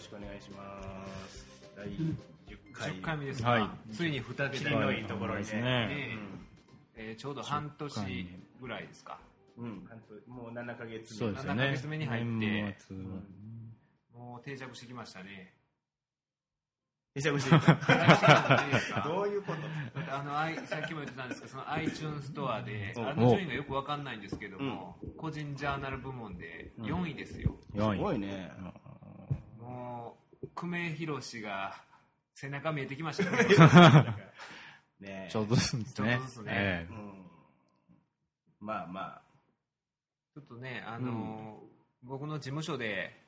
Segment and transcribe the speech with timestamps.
[0.00, 0.80] しくお願いしま
[1.28, 1.46] す。
[1.76, 2.16] 第10
[2.72, 2.90] 回。
[2.92, 3.60] 10回目ですはい。
[3.62, 4.50] か、ついに2桁。
[4.50, 6.18] 切りのいいところにねですねね
[6.96, 8.28] えーちょうど半年
[8.60, 9.18] ぐらいですか。
[9.56, 9.88] うん、
[10.26, 10.96] もう7ヶ月目。
[10.96, 11.72] 7ヶそうですよね。
[11.76, 12.28] 月目に入って。
[12.30, 13.02] 年末は。
[14.12, 15.54] もう定着してきましたね。
[17.14, 19.02] 定着してきた。
[19.06, 19.52] どういうこ
[19.94, 20.14] と？
[20.16, 23.08] あのあいさっきも言ってたんですけどその iTunes ストアでうん。
[23.08, 28.50] あの順位がよくわかんないんですけども、個人ジャーナル部門で4位ですよ、す4位ごいね
[29.64, 31.74] もう久米宏が
[32.34, 34.14] 背中見えてきましたね。
[35.00, 36.06] ねちょっとずつですね。
[36.06, 36.52] ちょっとずつね。
[36.54, 37.26] えうん。
[38.60, 39.22] まあまあ。
[40.34, 41.62] ちょっとねあの、
[42.02, 43.24] 僕の事務所で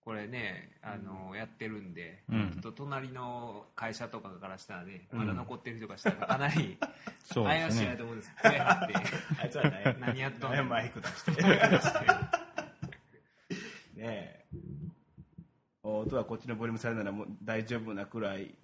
[0.00, 2.50] これねあの、やってるんで、うん。
[2.52, 8.88] ちょっと隣の会社とかからしたらね、まだ残ってる人がしたらかなりうで怪しいと思うんです あ
[9.46, 10.56] いつはね何やっとんの。
[10.56, 11.42] ねマイク出して。
[13.94, 14.39] ねえ
[16.00, 18.54] 音はこっちのボリュームされならもう大丈夫なくらい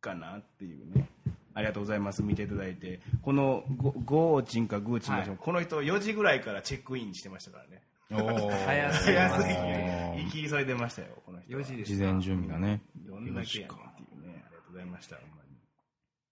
[0.00, 1.08] かなっていうね。
[1.54, 2.22] ありがとうございます。
[2.22, 3.00] 見ていただいて。
[3.22, 5.36] このゴゴーチンかグーチンか、はい。
[5.38, 7.82] この人4時ぐらいからチェックインしてましたからね。
[8.10, 10.14] 早すぎて。
[10.24, 11.62] 行き急いでましたよこの人は。
[11.62, 12.82] 4時です事前準備がね。
[12.96, 14.44] どんだけやっていうね。
[14.46, 15.56] ありがとうございましたほんまに。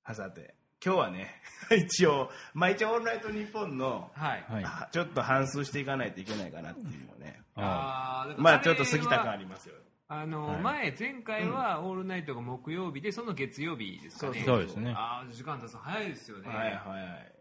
[0.02, 0.54] はさて。
[0.84, 1.42] 今日はね
[1.76, 4.64] 一応まあ一応「オールナイトニッポン」のはい、はい。
[4.64, 7.42] あちょっと反数していかないといけないかなっていうのをね。
[7.56, 9.74] あまあちょっと過ぎた感ありりますよ
[10.08, 10.62] あの、はい。
[10.62, 14.42] 前前回は「オールナイト」が木曜日でその月曜日ですかね。
[14.44, 14.92] そうですね。
[14.96, 16.48] ああ時間経つの早いですよね。
[16.48, 17.32] はいはいはい。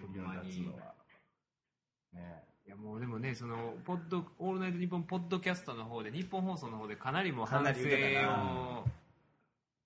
[0.00, 0.48] ほんまに。
[0.48, 0.94] 立つのは。
[2.12, 2.44] ね。
[2.66, 8.42] いやもうでもねそのポッド「オールナイトニッポン」ポッドキャストの方で日本放送の方でかなりもう反省かなり言うてたな。
[8.42, 8.84] を。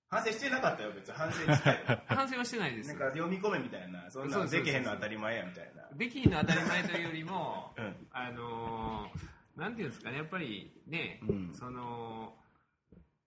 [0.09, 1.15] 反省してなかったよ別に。
[1.15, 2.89] 反省したよ反省はしてないです。
[2.89, 4.09] なんか読み込めみたいな。
[4.11, 5.83] そんなのできへんの当たり前やみたいな。
[5.95, 8.07] できひんの当たり前というよりもうん。
[8.11, 9.26] あのー
[9.57, 11.51] なんていうんですかねやっぱりね、うん。
[11.53, 12.33] その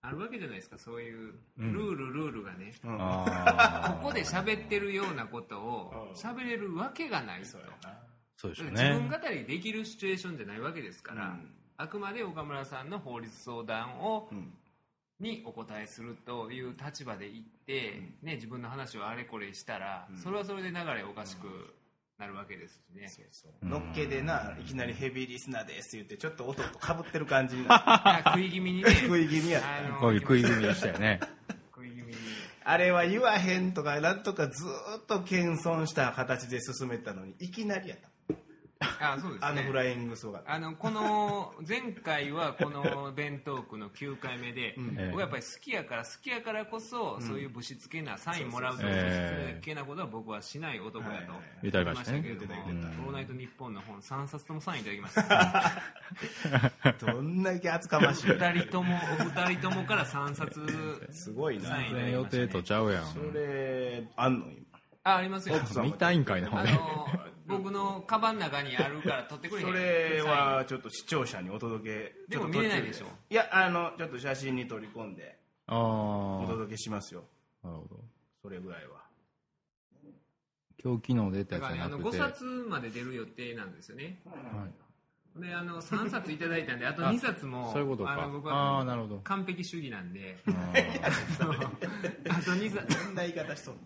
[0.01, 1.73] あるわけじゃないですかそういううん。
[1.73, 6.13] ルールルールがね、うんあここで喋ってるようなことをうん。
[6.13, 7.47] 喋れるわけがないと。
[8.37, 11.51] そうでしょう自分ね語りできるシチュエーションじゃないわけですから、うん。
[11.77, 14.53] あくまで岡村さんの法律相談を、うん。
[15.19, 20.17] にお答えするという立場で行って、ね、自分の話をあれこれしたら、うん。
[20.17, 21.75] それはそれで流れおかしく
[22.21, 23.51] なるわけですしね、そうそう。
[23.63, 23.69] うん。
[23.71, 27.67] のっけでないきなりヘビーリスナーですって言ってちょっと音とかぶってる感じに。
[27.67, 27.73] な
[28.05, 28.91] いや食い気味にね。
[28.93, 29.59] 食い気味や。
[29.59, 31.19] ったあのこういう食い気味でしたよね。
[31.73, 32.15] 食い気味に。
[32.63, 38.10] あれは言わへんとかなんとかずーっと謙遜した形で進めたのにいきなりやった
[38.99, 39.47] あそうですね。
[39.47, 40.53] あのフライングすごかった。
[40.53, 44.95] あのこの前回はこの弁当区の9回目で、うん。
[44.97, 45.05] ええ。
[45.11, 48.95] 僕はやっぱり好きやから好きやからこそ、そういうぶしつけなサインもらうとぶし
[49.59, 52.21] つけなことは僕はしない男だとはい言ってましたね。
[52.21, 57.03] けれどもールナイトニッポン」の本3冊ともサインいただきました。
[57.05, 58.31] どんだけ厚かましい。
[58.31, 61.69] 2人ともお二人ともから3冊すごいな。
[61.69, 63.05] サイン全然予定とちゃうやん。
[63.05, 64.71] それあんの今？
[65.03, 65.55] あありますよ。
[65.83, 67.07] 見たいんかいなあの
[67.51, 69.67] 僕のカバンの中にあるから取ってくれへん。
[69.67, 72.13] それはちょっと視聴者にお届け。
[72.29, 73.05] でもちょっと途中見れないでしょ？
[73.29, 75.37] いやあのちょっと写真に取り込んで。
[75.67, 77.23] ああお届けしますよ。
[77.63, 77.99] なるほど。
[78.41, 79.01] それぐらいは。
[80.83, 82.09] 今日昨日出たやつじゃなくて。
[82.09, 84.19] 5冊まで出る予定なんですよね。
[84.25, 84.71] はい。
[85.39, 88.13] であの3冊いただいたんであと2冊もそういうことか。
[88.21, 89.17] あの僕はなるほど。
[89.19, 90.37] 完璧主義なんで。
[90.45, 90.51] あ
[91.39, 93.05] と2冊。
[93.05, 93.79] どんな言い方しとんの？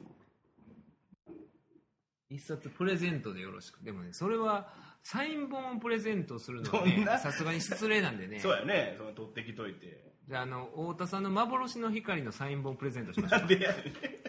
[2.35, 3.79] 一冊プレゼントでよろしく。
[3.84, 4.68] でもねそれは
[5.03, 7.13] サイン本をプレゼントするのはどんな？
[7.13, 8.40] ねさすがに失礼なんでね。
[8.40, 8.96] そうやね。
[8.97, 10.03] その取ってきといて。
[10.28, 13.75] じゃああの太田さんの幻の光のサイン本プレゼントしましょなんでやね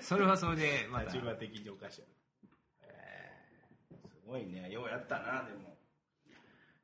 [0.03, 1.13] それはそれでまた。
[1.13, 2.03] 立場的におかしい。
[2.03, 2.05] す
[4.27, 4.71] ごいね。
[4.71, 5.75] ようやったなでも。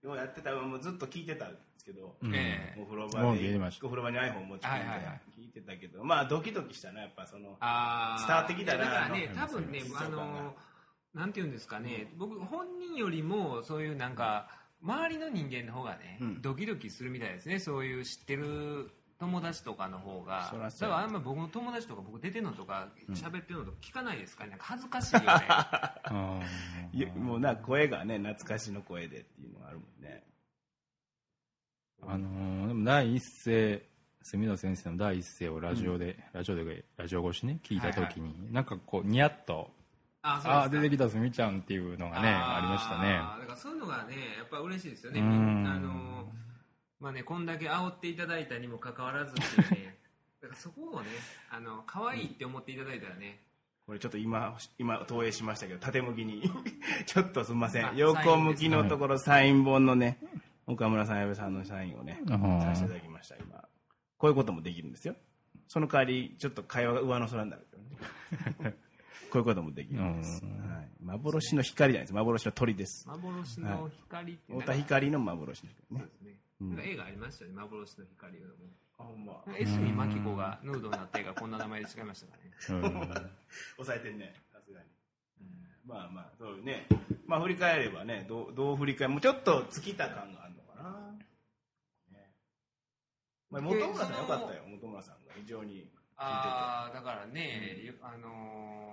[0.02, 0.54] ようやってた。
[0.54, 2.34] もうずっと聞いてたんですけど、うん。
[2.34, 2.80] ええ。
[2.80, 3.86] お風呂も場でう聞いてました。
[3.86, 5.20] お風呂場に iPhone 持ち込んではいはいはい。
[5.38, 6.02] 聞いてたけど。
[6.02, 8.26] まあドキドキしたなやっぱそのあー。
[8.26, 10.54] 伝わってきたなだからね多分ねあの
[11.14, 12.12] なんていうんですかね。
[12.16, 14.48] 僕本人よりもそういうなんか
[14.82, 16.42] 周りの人間の方がね、うん。
[16.42, 17.58] ドキドキするみたいですね。
[17.58, 20.52] そういう知ってる友達とかの方が。
[20.52, 24.50] だからあんま僕の友達とか僕出てるのとか喋ってるのとか聞かないですかね。
[24.50, 25.26] なんか恥ずかしいよね。
[25.28, 26.40] あ
[26.92, 30.24] いやもうな声がね懐かしの声でっていうのがあるもんね。
[32.02, 33.86] ーあのーでも第一声
[34.22, 39.70] 住野先生の第一声をラジオで、ラジオでラジオ越しね聞いた時に、なんかこうニヤッと
[40.22, 43.14] あああ出てききたすみちゃんっていうのがねありましたね。
[43.40, 45.66] だからそういうのがねやっぱ嬉しいですよねうん。
[45.66, 46.28] あの
[47.00, 49.96] まあねこんだけ煽っていただいたにもかかわらずっていうね
[50.40, 51.08] だからそこをね
[51.50, 53.40] あの可愛いって思っていただいたらね、
[53.86, 56.42] これちょっと今今投影しましたけど縦向きに。
[57.06, 60.18] ちょっとすみませあん横向きのところサイン本のね
[60.66, 63.64] 岡村さん矢部さんのサインをねさせていただきました今。
[64.18, 65.16] こういうこともできるんですよ。
[65.66, 68.76] その代わり、ちょっと会話が上の空になるけどね。
[69.32, 70.42] こういうこともできるんです。
[70.44, 72.12] うんはい、幻の光じゃないです。
[72.12, 73.08] 幻の鳥です。
[73.08, 76.04] 幻の光って太田光の幻の光ね。
[76.04, 76.36] そうですね。
[76.60, 78.60] なんか映画ありましたよね、幻の光いうのも。
[78.98, 79.42] あ、ほんま。
[79.58, 82.36] 江角真紀子がヌードになった映画、こんな名前で違いましたか
[82.68, 82.84] らね。
[82.84, 83.30] うん
[83.80, 84.86] 抑えてんね、さすがに。
[85.86, 86.86] まあまあ、そうね。
[87.26, 89.12] まあ振り返ればね、どうどう振り返る？
[89.14, 91.12] もうちょっと尽きた感があるのかな。
[92.12, 92.30] ね
[93.48, 95.90] まあ、本村さんよかったよ、本村さんが非常に。
[96.16, 98.91] ああ、だからね、よあのー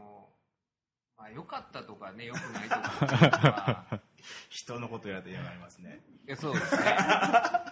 [1.19, 4.01] まあ、良かったとかね、良くないとか
[4.49, 6.01] 人のことやられて嫌がりますね。
[6.25, 6.97] いやそうですね。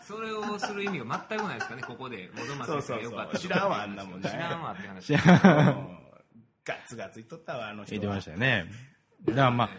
[0.01, 2.29] それをする意味が全くないですかね、ここで。
[2.35, 3.41] 元そうそう松先生が良かったそう。
[3.41, 4.29] 知らんわ、あんなもんね。
[4.29, 5.13] 知らんわって話。
[6.65, 7.99] ガツガツ言っとったわ、あの人は。
[7.99, 8.65] 言ってましたよね。
[9.23, 9.69] だからまあ、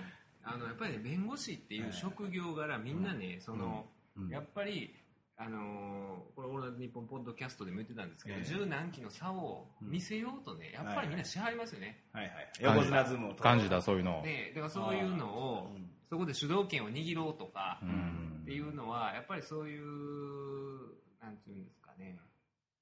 [0.55, 3.87] あのやっぱりね弁護士っていう職業柄みんなね、その、
[4.17, 4.93] うんやっぱり
[5.40, 8.44] あのーこれ「オールナイトニッポン」ポッドキャストでも言ってたんですけど、ええ。
[8.44, 12.35] 十何期の差を見せようとねやっぱりみんなしはりますよね、はいはい。
[12.61, 14.19] 横綱相撲と感じた、そういうの。
[14.19, 14.23] を。
[14.23, 15.90] でだからそういうのをうん。
[16.11, 18.40] そこで主導権を握ろうとか、うん。
[18.43, 19.85] っていうのはやっぱりそういう
[21.20, 22.19] なんていうんですかね。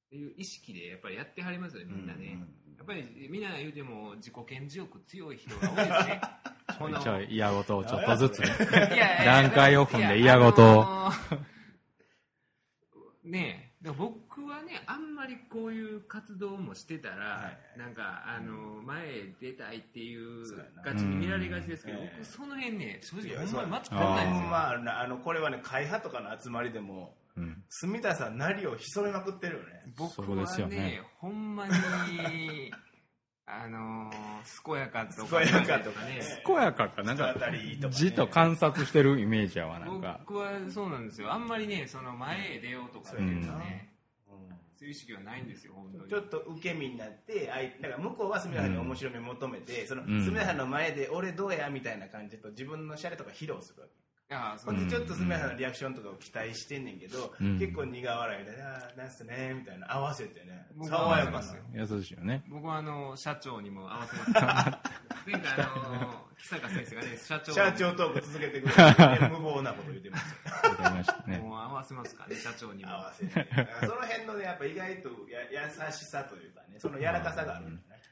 [0.07, 2.39] っていう意識でやっぱりやってはりますよねみんなね、
[2.79, 6.21] やっぱりみんな言うても自己顕示欲強い人が多いですね。
[6.79, 8.49] このちょい嫌ごとをちょっとずつね。
[9.25, 11.11] 段階を踏んで嫌ごとを
[13.27, 17.79] ねえ僕はねあんまりこういう活動もしてたら、はい。
[17.79, 20.45] なんかあのー前へ出たいっていう
[20.85, 22.07] ガチに見られがちですけど、うん。
[22.07, 24.49] 僕その辺ね正直ほんまに待ちそう込んないんですよ。
[24.49, 27.63] まあなあのこれはね会派とかの集まりでもうん。
[27.69, 29.83] 住田さんなりを潜めまくってるよね。
[29.97, 31.03] 僕そこですよはねね。
[31.19, 31.73] ほんまに
[33.49, 36.21] あのー健やかとか健やかとかね。
[36.45, 37.35] 健やかか、なんか
[37.91, 40.21] じっと観察してるイメージやわ、なんか。
[40.27, 41.33] 僕はそうなんですよ。
[41.33, 43.93] あんまりねその前へ出ようとかっていうのね、
[44.77, 46.11] そういう意識はないんですよ本当に。
[46.11, 50.25] ちょっと受け身になって相だから向こうは住田さんに面白みを求めて、そのうん。
[50.25, 53.95] 住田さんの前で俺どうやみたいな感じと自分のシャレとか披露するわけ
[54.29, 57.59] いやそほうんでちょっと住田さんのリアクションとかを期待してんねんけど、うん。
[57.61, 59.87] 結構苦笑いで「ああなんすね」みたいな。
[59.95, 60.67] 合わせてね。
[60.75, 61.43] 僕爽やかな
[61.73, 62.43] 優しいよね。
[62.49, 64.33] 僕はあの社長にも合わせます。
[65.31, 65.67] 前回あ
[66.03, 71.39] の木坂先生がね社長社長トーク続けてくれて、無謀なこと言ってますね。
[71.39, 72.91] もう合わせますからね社長にも。
[72.91, 73.47] 合わせて。
[73.81, 75.09] その辺のねやっぱ意外と
[75.53, 78.03] や優しさというかねその柔らかさがあるんだね。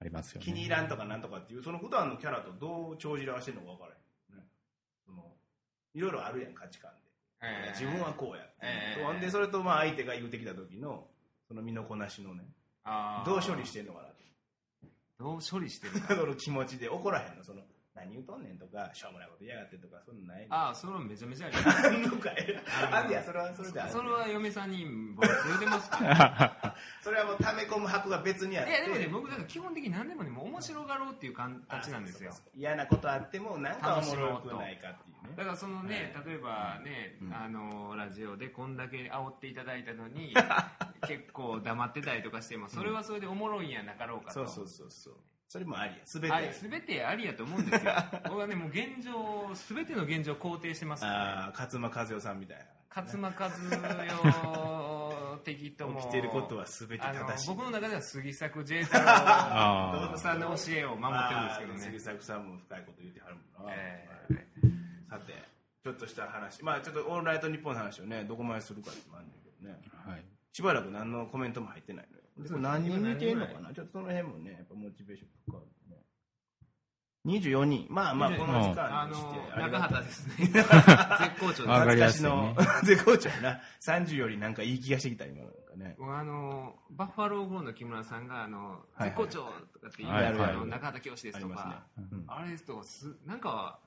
[0.00, 0.46] ありますよね。
[0.46, 3.98] 気に入らんとかなんとかっていうその普段のキャラとどう帳尻合わせてるのか分からへん、
[5.94, 6.98] いろいろあるやん価値観で、
[7.42, 11.06] えー自分はこうやって、えーほんでそれとまあ相手が言うてきた時の
[11.46, 12.44] その身のこなしのね
[13.26, 14.08] どう処理してんのかな
[15.18, 17.62] どう処理してるか その気持ちで怒らへんのその
[17.94, 21.86] 何言うとんねんとかしょうもないこと言いやがってとかそんなんないああそれはめちゃめちゃあります。
[21.88, 22.62] あんのかい
[22.92, 23.92] あんねやそれはそれである。
[23.92, 24.86] それは嫁さんに
[25.16, 26.76] 僕言うてますから。
[27.02, 28.70] それはもう溜め込む箱が別にあって。
[28.70, 32.30] いやでもね僕だから基本的に何でもねもう面白がろうっていう形なんですよ。
[32.30, 32.60] あそうそうそう。
[32.60, 35.34] 嫌なことあってもなんかおもろくないかっていうね。
[35.36, 37.34] だからそのね、は例えばね、うん。
[37.34, 40.34] あのラジオでこんだけ煽っていただいたのに
[41.06, 45.16] 結構黙ってたりとかしてもそれはそれでおもろいんやなかろうかと、そうそうそうそう
[45.48, 45.98] それもありや。
[46.04, 46.30] 全て。
[46.30, 47.92] あれ全てありやと思うんですよ。
[48.24, 51.00] 僕はねもう現状全ての現状を肯定してます。
[51.00, 52.64] から、ね、ああ勝間和代さんみたいな
[52.94, 54.08] 勝間和代
[55.44, 57.48] 的とも起きてることは全てあの正しい。
[57.48, 64.08] 僕の中では杉作 J 太郎あさんの教えを守ってるんですけどね、まあ杉作さんも深いこと言ってはるもんな、え
[65.08, 65.32] さて
[65.82, 66.62] ちょっとした話。
[66.62, 69.80] まあちょっとオールナイトニッポンの話をねどこまでするかってもあるんだけどね。
[70.04, 70.24] はい。
[70.52, 73.72] しばらく何のコメントも入ってないのよでこれ何人見てんのかな？
[73.74, 76.02] ちょっとその辺もねやっぱモチベーションかかるね
[77.26, 77.86] 24人。
[77.90, 80.34] まあまあこの時間あにしてのありがたい中畑ですね。
[80.46, 80.64] 絶
[81.40, 82.28] 好調わかり懐かしやすいね。
[82.30, 82.54] の
[82.84, 83.60] 絶好調やな。
[83.80, 85.96] 30よりなんかいい気がしてきた今なんかね。
[85.98, 90.56] 僕あのバッファローゴーの木村さんがあのはい絶好調とかって言う、はいあはい。
[90.56, 92.24] の中畑教師ですとか、うん。
[92.28, 93.80] あれですとすなんか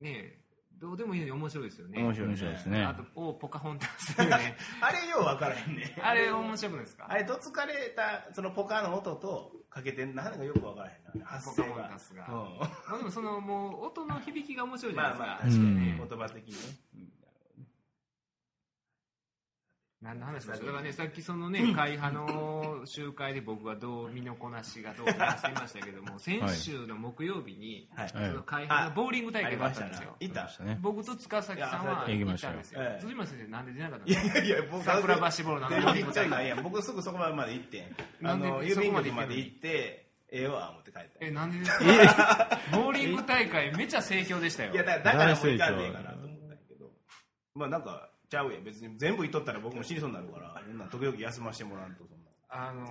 [0.00, 0.41] ね
[0.82, 2.02] どうでもいいのに面白いですよね。
[2.02, 2.82] 面白い面白いですね。
[2.84, 2.92] あ。
[2.92, 4.56] とおポカホンタスね。
[4.82, 5.96] あれよう分からへんね。
[6.02, 7.06] あれ面白くないですか？
[7.08, 11.24] あれどつかれたそのポカの音とかけてなんかよく分からへんな。
[11.24, 15.76] 発ポカ声がホンタスが、うまあ、でもそのもう音の響きが面白いんじゃないですか、まあまあ確かにうん。
[15.78, 16.58] ね言葉的にね。
[16.96, 17.12] うん
[20.02, 28.10] 何の話でしょうだからねさっきそのね会派の集会で僕がどう身のこなしがどうか話していましたけども先週の木曜日に、はい。
[28.12, 30.16] はいその会派のボーリング大会があったんですよ。
[30.18, 30.42] いた。
[30.44, 30.78] ましたね。
[30.82, 32.80] 僕と塚崎さんは行ったんですよ。
[32.82, 34.38] ええ辻村先生なんで出なかったんいですか？
[34.38, 36.62] やいや僕桜橋ボロの全然行っちゃいないやん。
[36.62, 37.86] 僕すぐそこまで行ってん
[38.22, 41.08] 郵便局まで行ってええわ思って帰った。
[41.26, 42.58] えなんでですか？
[42.72, 44.72] ボーリング大会めちゃ盛況でしたよ。
[44.72, 46.90] いやだからもう行かんでええかなと思ったけど。
[47.54, 48.64] まあなんかちゃうやん。
[48.64, 50.62] 別に全部いっとったら僕も死にそうになるから。
[50.64, 52.82] そんなん時々休ませてもらうとそんなあの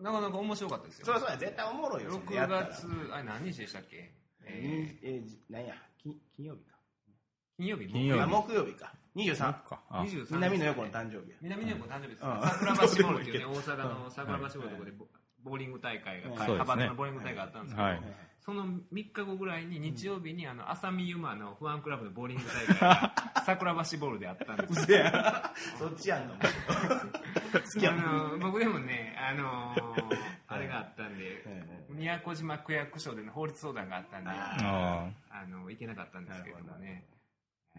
[0.00, 1.06] なかなか面白かったですよ。
[1.06, 2.66] そりゃそうや絶対おもろいよそんなや6ったら。
[2.66, 4.12] 月あれ何日でしたっけ、
[4.44, 5.74] えにえーじなんや？
[6.02, 6.74] 金金曜日か。
[6.74, 7.86] ー金曜日？
[7.92, 8.20] 金曜日。
[8.22, 8.92] あ木曜日か。
[9.14, 9.80] 23か。
[9.88, 10.02] あ。
[10.02, 11.36] 23日南の横の誕生日や。
[11.42, 12.40] 南の横の誕生日です、うん。
[12.42, 15.06] 桜橋ボールっていうね 大阪の桜橋ボールのところでボ
[15.44, 18.02] ボーリング大会が、うん派閥のボーリング大会があったんですけど、はい。
[18.44, 23.12] その3日後ぐらいに日曜日にあの浅見ゆまのファンクラブのボーリング大会が
[23.46, 24.74] 桜橋ボールであったんです
[25.78, 30.18] そっちやんかもう好きやあの僕でもね、あのー
[30.48, 37.06] あれがあったんで、はい宮古島区役所での法律相談があったんで、ああの行けなかったんですけれどもね、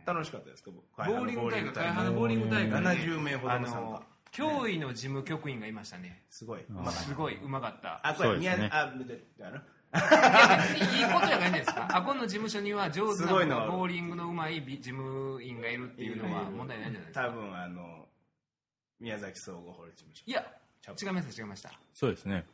[0.06, 0.70] 楽しかったですか？
[0.72, 6.66] ボボーリング大会、会派のボーリング大会で、70名ほどあの参の加教委の事務局員がいましたね、すごい。
[6.92, 8.02] すごいうまかった。
[8.04, 8.58] あこれそうですね。
[8.58, 9.58] 宮あでであの。
[9.94, 11.88] いや別にいいことじゃないですか。
[11.96, 13.68] あこの事務所には上手なすごいの。
[13.72, 17.28] ボーリングのうまい事務員がいるっていうのは問題ないんじゃないですか。
[17.28, 18.10] 多分あの
[19.00, 20.24] 宮崎総合法律事務所。
[20.26, 20.42] いや、
[20.90, 21.72] 違いました、違いました。
[21.94, 22.46] そうですね。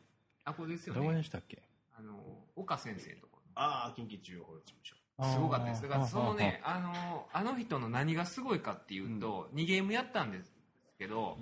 [0.43, 1.17] あ、これですよどこね。
[1.17, 1.63] でしたっけ？
[1.97, 3.43] あの、岡先生のところ。
[3.55, 4.95] ああ近畿中央法律事務所。
[5.33, 5.81] すごかったです。
[5.83, 10.58] だからそのね、あの、あの人の何がすごいかっていうと、2ゲームやったんです
[10.99, 11.37] けど、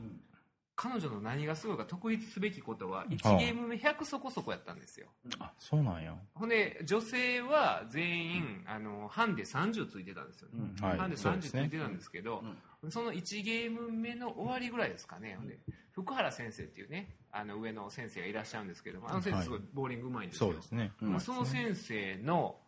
[0.76, 5.08] 彼女の何がすごいか特筆すべきことは、1ゲーム目100そこそこやったんですよ。
[5.40, 6.16] あそうなんや。
[6.36, 10.72] ほんで、女性は全員、あの、ハンデ30ついてたんですよね。
[10.80, 10.88] うん。
[10.88, 11.00] はい。
[11.00, 12.44] ハンデ30そうですねついてたんですけど、
[12.90, 15.36] その1ゲーム目の終わりぐらいですかね。
[15.36, 15.58] ほんで、
[15.94, 20.50] 福原先生っていうね、あの上の先生がいらっしゃるんですけども、あの先生すごいボーリングうまいんですよ。
[20.50, 20.92] そうですね。
[21.02, 21.10] うん。
[21.14, 22.60] まあ、その先生の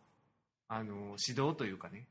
[0.66, 2.06] あの指導というかね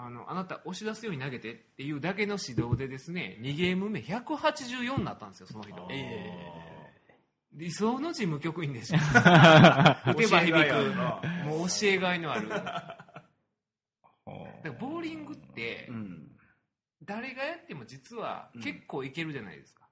[0.00, 5.74] あのあなた押し出すように投げてっていうだけの指導でですね2ゲーム目184になったんですよその人。
[5.90, 6.30] え
[7.54, 9.00] 理想の事務局員でしょえ
[10.12, 12.48] 打てば響教えがいあるくなもう教えがいのある。
[14.62, 16.38] だボーリングってうん
[17.02, 19.88] 誰がやっても実は結構いけるじゃないですか、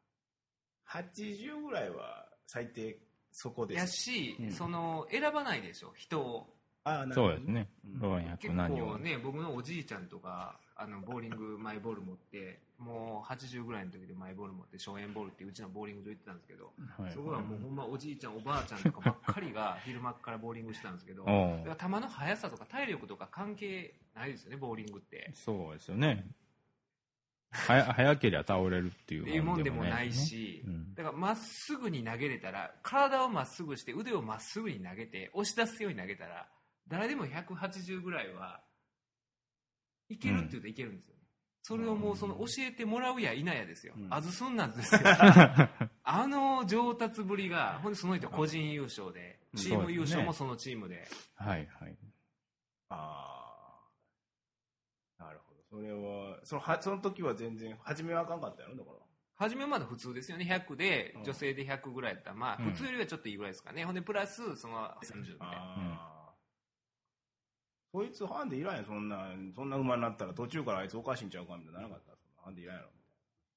[0.88, 2.98] 80ぐらいは最低
[3.32, 3.78] そこです。
[3.78, 4.52] やし、うん。
[4.52, 6.55] その選ばないでしょ人を
[6.86, 7.68] ああなるほどそうですね。
[7.84, 8.00] うん。
[8.00, 8.86] 老若結男女。
[8.86, 17.12] 構ね僕のおじいちゃんとかあのボーリング マイボール持ってもう80ぐらいの時でマイボール持って荘園ボールっていううちのボーリング場行ってたんですけど、はい。
[17.12, 25.32] そこはもうほんまおじいちゃんおばあちゃんとかばっかりが 昼間からボーリングしてたんですけど球の速さとか体力とか関係ないですよねボーリングって。
[25.34, 26.24] そうですよね。
[27.50, 30.94] はや 早ければ倒れるっていっていうもんでもないねし、うん。
[30.94, 36.48] だからまっすぐに投げれたら体をまっすぐして腕をまっすぐに投げて押し出すように投げたら
[36.88, 38.62] 誰でも180ぐらいは
[40.08, 41.20] いけるって言うといけるんですよね、
[41.62, 44.06] それをもうその教えてもらうや否やですよ、うん。
[44.08, 45.00] あずすんなんですよ。
[46.04, 49.60] あの上達ぶりがほんでその人個人優勝でうん。
[49.60, 51.96] チーム優勝もそのチームで、はいはい。
[52.90, 53.82] あ
[55.18, 55.62] あなるほど。
[55.68, 58.98] それはそのはその時は全然初めはあかんかったやろだから。
[59.34, 60.44] 初めまだ普通ですよね。
[60.44, 61.24] 100でうん。
[61.24, 62.36] 女性で100ぐらいやったら。
[62.36, 62.70] まあうん。
[62.70, 65.56] 普通よりはちょっといいぐらいですかね、ほんでプラスその30みたいな。
[65.56, 66.15] ああ、
[67.92, 72.12] そいつハンデいらんやんそんなそんな馬になったら途中からあいつおかしいんちゃうかみたいななかった
[72.42, 72.88] ハンデいらんやろ。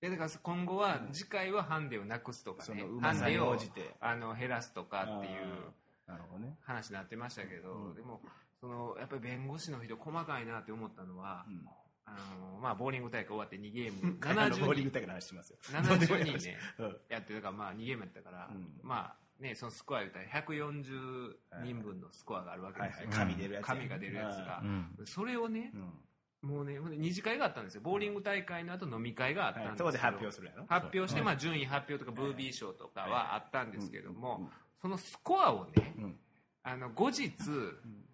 [0.01, 3.95] でだから今後は次回はハンデをなくすとかそねハンデを応じて。
[3.99, 5.73] あの減らすとかっていう
[6.09, 7.93] なるほどね、話になってましたけど、うん。
[7.93, 8.19] でも
[8.59, 11.61] そのやっぱり弁護士の人細かいなって思ったのは、うん、
[12.05, 12.17] あ
[12.55, 15.57] のまあ、ボーリング大会終わって2ゲーム あのボーリン70グ大会の話してますよ。
[15.61, 16.97] 人70人ねうん。
[17.09, 18.79] やってだからまあ2ゲームやったから、うん。
[18.81, 24.61] まあねそのスコア言ったら140人分のスコアがあるわけはいですよ、はい紙出るやつ紙が出るやつが。
[24.63, 24.87] う、ん。
[25.05, 25.93] それをねうん。
[26.41, 27.81] もうね二次会があったんですよ。
[27.81, 30.65] ボーリング大会の後飲み会があったんはい、ですけど、そこで発表するやろ。
[30.69, 31.23] 発表して、う。
[31.23, 34.49] んまあ、順位発表とかブービー賞とかはあったんですけども、うん。
[34.81, 36.15] そのスコアをねうん。
[36.63, 37.31] あの後日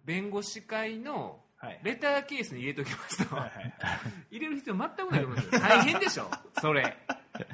[0.04, 1.80] 弁護士会のはい。
[1.82, 3.34] レターケースに入れておきますと。
[3.34, 3.74] はいはい
[4.30, 5.60] 入れる必要全くないと思いますよ。
[5.60, 6.30] 大変でしょ。
[6.60, 6.96] それ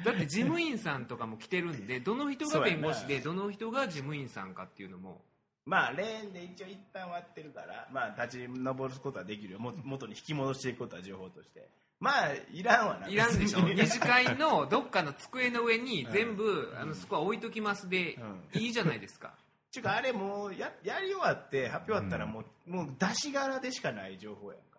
[0.03, 5.21] だって事務員さんとかも来てるんでどの人が弁護士でどの人が事務員さんかっていうのも。
[5.65, 9.59] まあレーンで一応一旦割ってるからまあ立ち上ることはできるよ。
[9.59, 11.69] も元に引き戻していくことは情報として。
[11.99, 13.07] まあいらんわな。
[13.07, 13.59] いらんでしょ。
[13.59, 18.15] 二次会のどっかの机の上に全部あのスコア置いときますで
[18.53, 18.61] うん。
[18.61, 19.33] いいじゃないですか。
[19.71, 24.73] ちゅうかあれもうややり終わって発表あったらもう,、もう出し柄でしかない情報やんか。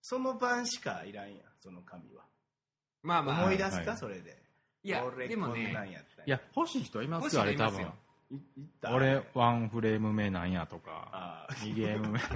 [0.00, 2.23] その晩しかいらんやんその紙は、
[3.04, 3.44] まあまあ。
[3.44, 3.98] 思い出すか、はい。
[3.98, 4.36] それで。
[4.82, 7.42] いや俺でもねこんなんやったんいや欲しい人いま欲しすよ。
[7.42, 7.80] あれ多分。
[7.80, 7.94] い人いますよ
[8.30, 8.92] いいった？
[8.92, 11.08] 俺ワンフレーム目なんやとか。
[11.12, 12.20] ああ2ゲーム目。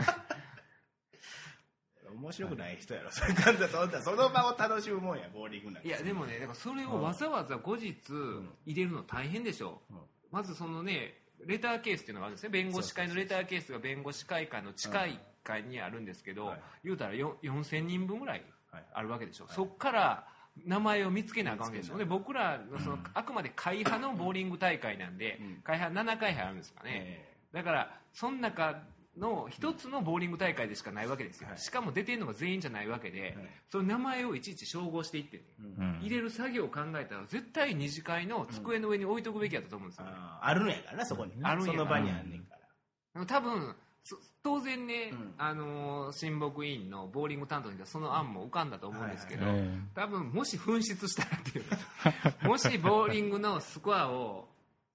[2.10, 3.34] 面白くない人やろ、それ。
[3.34, 5.88] そんなその場を楽しむもんやボーリングなんか。
[5.88, 7.94] いやでもねだからそれをわざわざ後日
[8.64, 9.98] 入れるの大変でしょ、うん。
[10.30, 20.26] まずそのねレターケースっていうのがあるんですね弁護士会のレターケースが弁護士会館の地下1階にあるんですけど、はい言うたらよ4000人分ぐらいはいあるわけでしょ、はいそっから
[20.64, 25.62] 名前を見つけなあかんわけでしょ見つけなで僕らのその、あくまで会派のボーリング大会なんで、うん。
[25.62, 28.82] 会派7回派あるんですかね、えだからその中
[29.18, 31.58] の一つのボーリング大会でしかないわけですよ、はい。
[31.58, 33.34] しかも出てるのが全員じゃないわけで、はい。
[33.70, 40.12] その名前をいちいち照合していってね、えうん入れる作業を考えたら絶対二次会の机の上に置いとくべきやったと思うんですよ、ね。
[40.14, 42.54] あーあるんやからなそこにあるんやその場にあんねんか
[43.14, 43.26] ら。
[43.26, 43.74] 多分そ
[44.42, 45.34] 当然ね、うん。
[45.38, 49.46] あのー親睦委員のボーリング担当にはその案も浮かんだと思うんですけど、
[49.94, 54.47] 多分もし紛失したらっていう もしボーリングのスコアを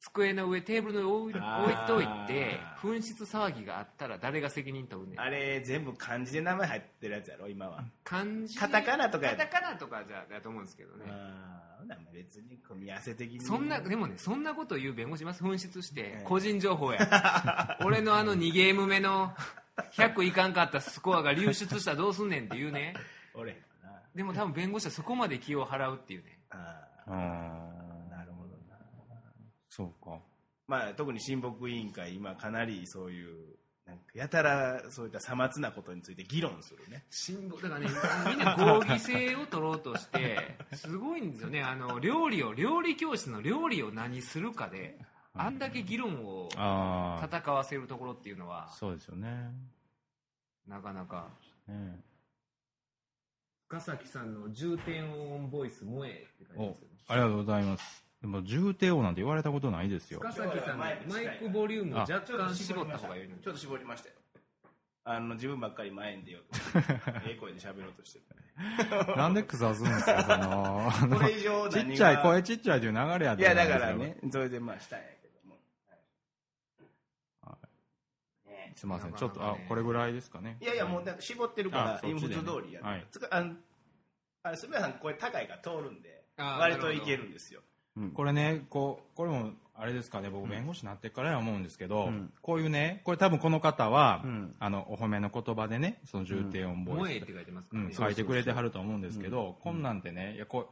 [0.04, 2.28] 机の上テーブルの上に置いといー。
[2.28, 5.20] て紛失騒ぎがあったら誰が責任取るねん。
[5.20, 7.84] あれ全部漢字で名前入ってるやつやろ今は。
[8.04, 9.32] 漢字でカタカナとかや。
[9.38, 11.06] カタカナとかじゃだと思うんですけどね。
[12.14, 13.42] 別に組み合わせ的に。
[13.42, 15.42] そんなでもねそんなこと言う弁護士います。
[15.44, 16.24] 紛失してええ。
[16.26, 17.78] 個人情報や。
[17.86, 19.34] 俺のあの2ゲーム目の
[19.94, 22.94] 100いかんかったスコアが流出したらどうすんねんっていうね。
[24.14, 26.40] でも多分弁護士はそこまで気を払うっていうね。
[26.50, 27.83] ああ
[29.76, 30.20] そうか。
[30.68, 33.56] まあ特に親睦委員会今かなりそういう
[33.88, 37.06] なんかやたらそういったさまつなことについて議論するね。
[37.10, 37.88] 辛抱だからね
[38.30, 41.64] みんな合議制を取ろうとして すごいんですよね。
[41.64, 45.00] あの料理を料理教室の料理を何するかで
[45.34, 49.52] あんだけ議論をああ戦わせるところっていうのはそうですよね。
[50.68, 51.30] なかなか。
[51.68, 52.00] ね。
[53.68, 60.22] 深崎さんの重点音ボイス萌えって書いておますよありがとうございますでも重低音なんて言われたことないですよ。
[60.22, 60.98] 深崎さんのマイ
[61.38, 64.16] クボリュームを若干絞った方がいいのちょっと絞りましたよ。
[65.04, 66.80] あの自分ばっかり前に出ようと。
[67.28, 68.26] ええ声で喋ろうとしてる
[69.18, 71.18] なんで腐すんですかその。
[71.18, 75.60] これ以上ち何がっちゃい声ちっちゃいという流れやったいやだからねそれでまあしたんやけども、
[77.42, 77.58] は
[78.46, 78.72] ね。
[78.78, 79.36] すいませんなかなかね。
[79.36, 80.56] ちょっとあこれぐらいですかね。
[80.62, 82.36] いやいやもうだって絞ってるからあそっちでね。
[82.36, 83.06] 普通通りやる、はい。
[83.12, 83.58] つかあの
[84.44, 87.62] あれすみません声高いから通るんで割といけるんですよ
[87.98, 88.12] うん。
[88.12, 92.32] これねこうこれもあれですかね僕弁護士になってからや思うんですけど、うん。
[92.42, 94.56] こういうねこれ多分この方は、うん。
[94.60, 97.88] あのお褒めの言葉でねその重低音ボイス書いてますからね。
[97.88, 100.70] うん、書いてくれてはると思うんですけど、こんなんてね、いやこ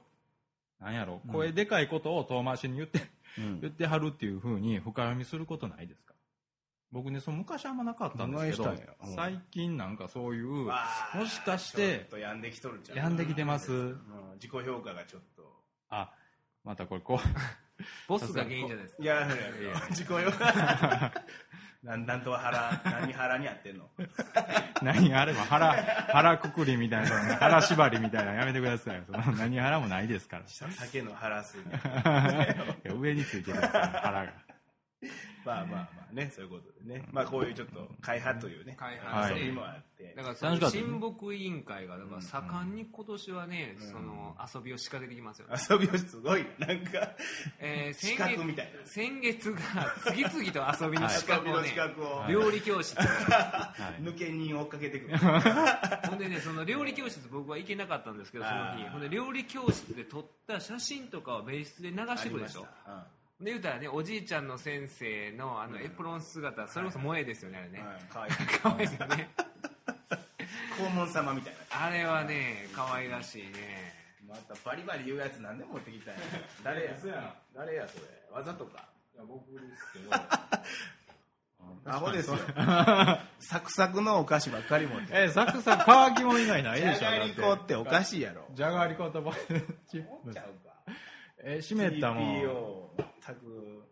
[0.79, 3.01] うなんやろ、声でかいことを遠回しに言って、
[3.61, 6.15] 言ってはるっていうふうに深読みすることないですか？
[6.91, 8.75] 僕ね、その昔あんまなかったんですけど
[9.15, 10.73] 最近なんかそういう、も
[11.25, 13.71] しかしてちょっと病んできとるんちゃう病んできてます。
[13.71, 13.97] うん。
[14.35, 15.43] 自己評価がちょっと。
[15.89, 16.11] あ、
[16.63, 17.27] またこれこう、
[18.07, 19.37] ボスが原因じゃないですかいやいやい
[19.73, 21.11] や自己評価
[21.83, 23.89] なんなんと腹何腹にやってんの？
[24.83, 29.03] 何あれば腹、腹くくりみたいな、腹縛りみたいなのやめてくださいよ。
[29.07, 30.43] その何腹もないですから。
[30.47, 34.31] 酒の腹すぎ上についてる腹が。
[35.45, 37.07] まあまあまあねそういうことでね。
[37.11, 40.13] まあこういうちょっと会派というね会派はい遊びもあって。
[40.15, 46.45] だから親睦委員会がだから盛んに今年はね、その遊びを仕掛けてきますよね、遊びをすごい。
[46.59, 47.15] なんか
[47.59, 48.85] えー資格みたいな。
[48.85, 49.59] 先月が
[50.05, 51.73] 次々と遊びの資格をね、
[52.29, 54.01] 料理教室、はい。
[54.01, 55.17] 抜け人を追っかけてくる。
[56.09, 58.87] ほんでねその料理教室僕は行けなかったんですけどその日。
[58.89, 62.67] ほんで料理教室で撮った写真とかをベースで流してくるでしょ。
[62.85, 63.07] あ
[63.41, 67.77] で言うたらねおじいちゃんの先生のあのエプロン姿それこそ萌えですよねあれね。
[67.79, 68.29] りましたはい
[68.61, 69.29] 可愛いですよね。
[70.77, 71.85] 黄門様みたいな。
[71.85, 73.93] あれはね可愛らしいね。
[74.27, 76.19] またバリバリ言うやつ何でも持ってきたんや。
[76.63, 76.91] 誰や？
[77.55, 78.03] 誰やそれ？
[78.31, 78.85] わざとか？
[79.27, 80.15] 僕ですけど、
[81.85, 82.37] アホですよ。
[83.39, 88.45] サクサクのお菓子ばっかり持ってえ、サクサク乾きもん以外ないじでしょゃがりこっておかしいやろ。
[88.53, 89.31] じゃがりことボ
[89.87, 90.93] チップちゃうか。
[91.43, 92.35] え、湿ったもん。
[92.41, 93.83] TPO 全く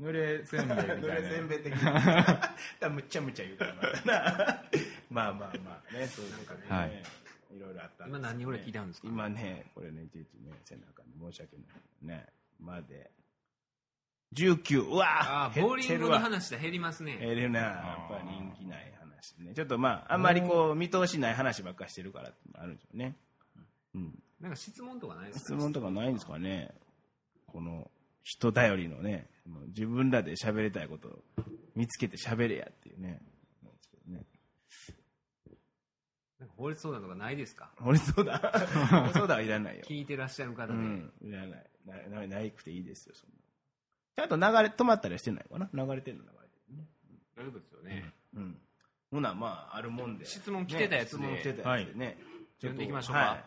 [0.00, 0.94] 濡れせんべいみたいな。
[0.94, 4.64] 濡れせんべい的な むっちゃむちゃ言うからまたな。
[5.10, 7.02] まあまあまあねそういうことでね、はい。
[7.54, 9.08] い、ろいろあったんです今何人ぐらい聞いたんですか？
[9.08, 11.66] 今ねこれねいちいちね背中に申し訳ない
[12.06, 12.26] ね。
[12.58, 13.10] まで。
[14.34, 17.16] 19うわボーリングの減話で減りますね。
[17.18, 17.60] るな。
[17.60, 19.52] やっぱり人気ない話ね。
[19.54, 23.14] ちょっとまああんまりこう見通しない話ばっかしてるからあるんでしょうね。
[23.94, 24.22] うん。
[24.40, 25.44] なんか質問とかないですか？
[25.44, 26.72] 質問とかないんですかね。
[27.46, 27.90] この
[28.22, 29.26] 人頼りのね
[29.68, 31.22] 自分らで喋りたいことを
[31.74, 33.20] 見つけて喋れやっていうね。
[34.06, 34.24] ね。
[36.38, 37.70] なんか法律相談とかないですか？
[37.84, 38.40] 俺そうだ
[39.04, 39.82] 俺そうだはいらないよ。
[39.88, 41.66] 聞いてらっしゃる方で、うんいらない。
[42.10, 43.36] ななないくていいですよそんな。
[44.14, 45.68] ちゃんと流れ止まったりはしてないかな？
[45.72, 46.84] 流れてるの流れてるね。
[47.36, 48.58] 大丈夫ですよね、うん。
[49.10, 50.24] ほなまああるもんで。
[50.26, 51.26] 質問来てたやつで。
[51.26, 52.18] ね質問来てたやつでね、
[52.60, 53.44] 読んでいきましょうか、は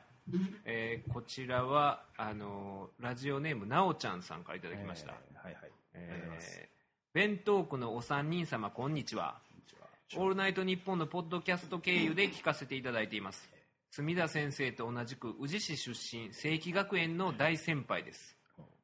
[0.65, 5.71] えーこちらはあのーラジオネームなおちゃんさんからいただきました、えーはいはい。
[5.95, 6.59] ありがとうございます。
[6.61, 6.75] えー
[7.13, 9.39] 弁当区のお三人様こんにちは。
[9.47, 10.21] こんにちは。
[10.21, 13.49] オールナイトニッポンのポッドキャスト経由で聞かせていただいています。
[13.91, 18.34] 墨田先生と同じく宇治市出身正規学園の大先輩です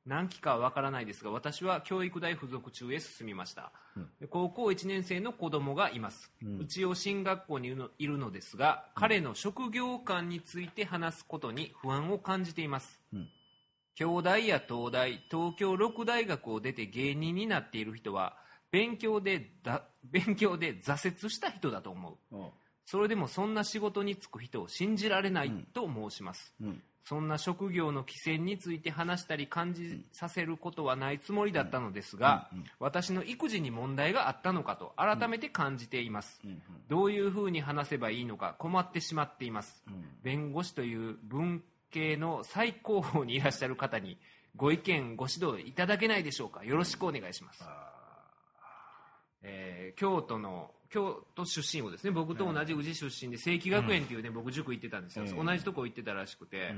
[0.06, 3.72] 何期かはわからないですが私は教育大附属中へ進みました、
[4.20, 13.30] で高校1年生の子供がいます、一応進学校にいるのですが、彼の職業観について話すことに不安を感じています、うん。
[13.96, 18.38] 京大や東大東京六大学を出て芸人になっている人は
[18.72, 22.36] 勉強でだ 勉強で挫折した人だと思う。
[22.36, 22.50] うん
[22.86, 26.84] それでもそんな仕事に就く人を信じられないと申します、うん。
[27.04, 36.62] そんな職業の起点について話したり感じさせることはないつもりだったのですが、私の育児に問題があったのかと改めて感じています、うん。
[36.90, 40.06] どういうふうに話せばいいのか困ってしまっています、うん。
[40.22, 44.18] 弁護士という文系の最高峰にいらっしゃる方に
[44.56, 46.64] ご意見ご指導いただけないでしょうか。
[46.64, 47.64] よろしくお願いします、
[49.44, 56.78] えー京都の京都出身をですね僕と同じ宇治出身で正規学園っていうね、僕塾行ってたんですよ、うん同じとこ行ってたらしくて、うん。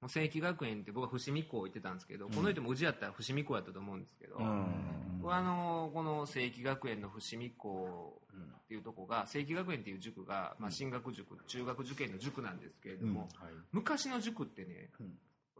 [0.00, 8.20] もう正規学園って僕は伏見校行ってたんですけど、この人も宇治やったら伏見校やったと思うんですけど、あのこの正規学園の伏見校
[8.64, 13.28] っていうとこが正規学園っていう塾が、まあ、進学塾中学受験の塾なんですけれども、はい。
[13.72, 15.12] 昔の塾ってね、うん。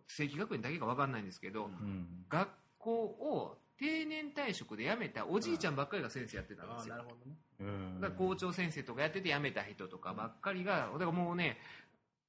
[0.09, 2.07] 正規学園だけか分かんないんですけど、うん。
[2.29, 7.17] 学校を定年退職で辞めたおじいちゃんばっかりが先生やってたんですよ、あーなるほ
[7.61, 8.17] どね。
[8.17, 11.59] 校長先生とかやってて辞めた人とかばっかりがだからもうね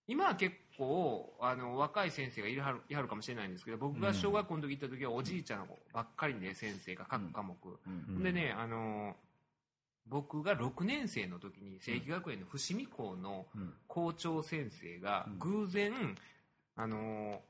[0.08, 7.56] 今は結構あの若い先生がいるはるいはるかもしれないんですけど僕が小学校の時行った時はおじいちゃんばっかりで先生が各科目、
[7.86, 8.24] うん。
[8.24, 9.16] でねあの
[10.08, 13.74] 僕が6年生の時に正規学園の伏見校のうん。
[13.88, 15.92] 校長先生がうん偶然、
[16.78, 17.42] あの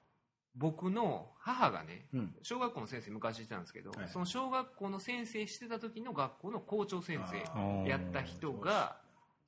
[0.58, 2.36] 僕の母がねうん。
[2.42, 4.10] 小学校の先生昔してたんですけど、はい。
[4.10, 8.98] その小学校の先生してた時の学校の校長先生やった人が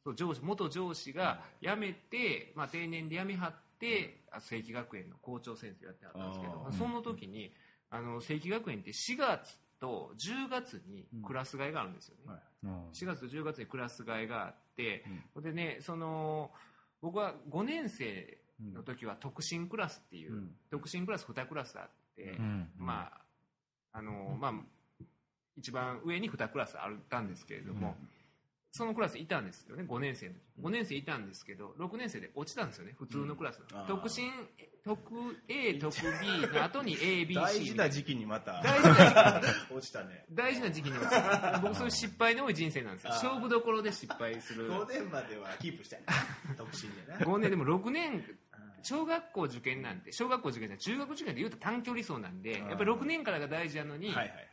[0.03, 6.73] そう上司元上司が辞めて、まあ、定年で辞めはってあ正規学園の校長先生やってはったんですけどあー。
[6.73, 7.53] その時に
[7.89, 12.39] あの正規学園って4月と10月にクラス替えがあるんですよね、はい。
[12.63, 15.05] うん4月と10月にクラス替えがあって、
[15.37, 16.51] でねその
[17.01, 18.37] 僕は5年生
[18.73, 20.55] の時は特進クラスっていう、うん。
[20.69, 22.69] 特進クラス2クラスあって、うん。
[22.77, 23.11] ま
[23.93, 24.53] ああのまあ
[25.57, 27.95] 一番上に2クラスあったんですけれども、
[28.71, 30.39] そのクラスいたんですよね5年生の時。
[30.61, 33.87] 5年生いたんですけど6年生で落ちたんですよね普通のクラス、うん。
[33.87, 34.31] 特進
[34.83, 35.01] 特
[35.47, 38.61] A 特 B の後に ABC 大事な時期にまた。
[38.61, 40.25] 大事な時期落ちたね。
[40.31, 43.09] 大事な時期には僕そういう失敗の多い人生なんですよ。
[43.11, 44.71] 勝負どころで失敗する。
[44.71, 45.99] 5年まではキープしたい。
[46.55, 47.17] 特進でね。
[47.19, 48.23] 5年でも6年
[48.83, 54.49] 小学校受験なんて小学校受験じゃ中学受験で言うと短距離走なんでやっぱり6年からが大事なのに、はいはいはい。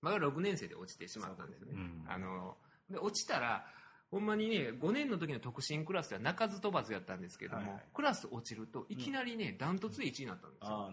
[0.00, 2.04] まだ6年生で落ちてしまったんですよね、うん。
[2.08, 2.56] あの
[2.90, 3.64] で落ちたら
[4.10, 7.82] ほんまにね5年の時の特進クラスでは鳴かず飛ばずやったんですけども、はいはい。
[7.94, 10.92] クラス落ちるといきなりねダントツで1位になったんですよ。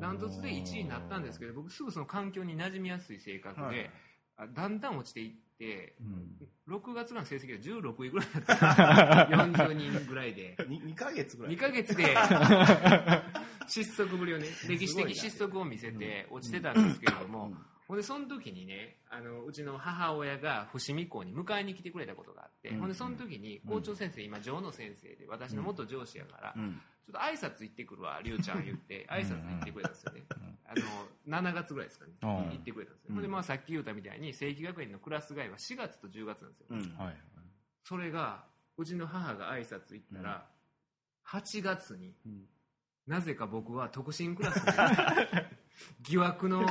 [0.00, 3.90] ダントツで1位になったんですけど僕すぐその環境に馴染みやすい性格で、はい。
[4.36, 6.48] あだんだん落ちていってうん。
[6.68, 8.54] 6月の成績が16位ぐらいだった。
[9.34, 10.54] 40人ぐらいで。
[10.58, 11.54] 2, 2ヶ月ぐらい。
[11.54, 12.14] 2ヶ月で。
[13.66, 17.52] 失速ぶりをね歴史的失速を見せて落ちてたんですけれども、
[17.88, 22.80] ほんでその時にねあのうちの母親が伏見校に迎えに来てくれたことがあって、うん。
[22.80, 26.80] ほんでその時に校長先生今城野先生で私の元上司やから、うん。
[27.06, 30.26] ちょっと挨拶行ってくるわ、りゅうちゃん言って、 挨拶行ってくれたんですよね。
[30.66, 32.12] あの、7月ぐらいですかね。
[32.22, 32.28] うん。
[32.28, 33.14] 行ってくれたんですよ。
[33.14, 36.66] ほんで、まあさっき言ったみたいに、正規学園のクラス替えは4月と10月なんですよ。
[36.70, 36.96] うん。
[36.96, 37.16] はい
[37.84, 38.44] それが、
[38.76, 40.46] うちの母が挨拶行ったら、
[41.26, 42.46] 8月に、うん。
[43.06, 44.72] なぜか僕は特進クラスに、
[46.04, 46.66] 疑惑の、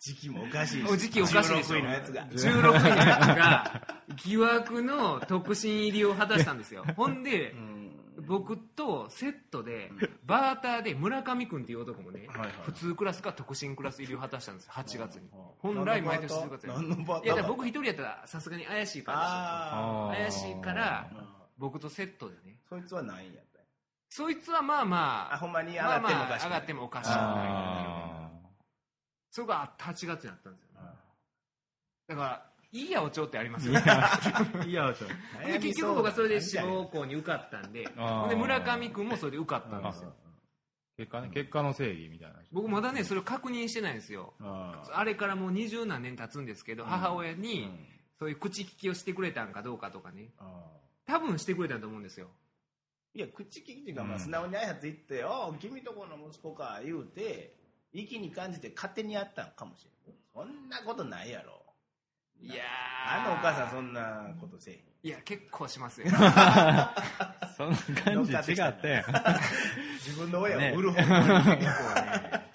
[0.00, 0.90] 時期もおかしいし。
[0.90, 1.76] お時期おかしいでしょ。
[1.76, 2.26] 16位のやつが。
[2.26, 3.82] 16位のやつが、
[4.24, 6.84] 疑惑の特進入りを果たしたんですよ。
[6.96, 7.70] ほんで、うん。
[8.26, 9.90] 僕とセットで、
[10.24, 12.28] バーターで村上君っていう男もね、
[12.64, 15.22] 普通クラスか特進クラス入りを果たしたんですよ、8月に。
[15.22, 15.74] うん。
[15.74, 17.24] 本来毎年10月に。
[17.24, 21.24] いや、僕一人やったらさすがに怪しいからあ怪しいからあ、
[21.58, 22.56] 僕とセットでね。
[22.68, 23.50] そいつは何位やった
[24.08, 26.46] そいつはまあまあ、あほんまに上まがあってもおかしくない。
[26.46, 27.99] まあ上がってもおかしくない。
[29.30, 30.70] あそれが8月になったんですよ。
[32.08, 33.74] だから、いいやおちょってありますよ。
[33.74, 35.08] ーいや ちょ
[35.46, 40.14] で結局僕はそれで志望校に受かったんで、で村上君もそれで受かったんですよ。
[40.96, 42.40] 結果ね結果の正義みたいな。
[42.52, 44.34] 僕まだね、それを確認してないんですよ。
[44.40, 47.70] ああれからもう二十何年経つんですけど、母親に、
[48.18, 50.30] そういう口利きをしてくれたんかどうかとかね、
[51.06, 52.28] 多分してくれたと思うんですよ。
[53.14, 54.20] いや口利きがまあうん。
[54.20, 57.59] 素直に挨拶行って「おう君とこの息子か」言うて
[57.92, 60.16] 息に感じて勝手にやったのかもしれん。
[60.32, 61.60] そんなことないやろ。
[62.40, 63.24] いやー。
[63.24, 64.80] あのお母さんそんなことせえへん。
[65.02, 66.08] いや、結構しますよ。
[66.12, 66.24] そん
[67.72, 69.04] な感じ違って。
[70.04, 72.50] 自分の親を売る方結構ね。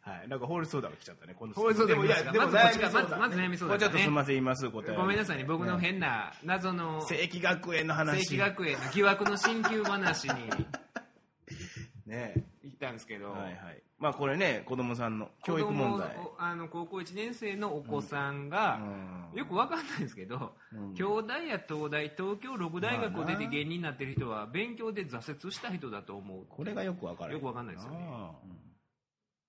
[0.00, 0.28] はい。
[0.28, 4.96] なんか法律相談が来ちゃったね、この法律相談でもいや、でもまずまずまず悩み相談これちょっとすみません、言います、答え。
[4.96, 8.24] ごめんなさいね、僕の変な謎の正規学園の正話。
[8.26, 10.34] 規学園の疑惑の進級話に。
[12.06, 12.44] ね行
[12.86, 13.82] ったんですけど、はいはい。
[13.98, 16.16] まあこれね、子供さんの教育問題。
[16.38, 26.46] あの高校1年生のお子さんが、うんよくわかんないんですけど、うん京大や東大、東京六大学を出て芸人になってる人は、勉強で挫折した人だと思う。
[26.48, 27.34] これがよくわからない。
[27.34, 27.98] よくわかんないですよね